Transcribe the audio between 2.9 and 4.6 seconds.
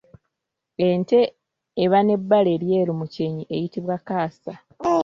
mu kyenyi eyitibwa kaasa.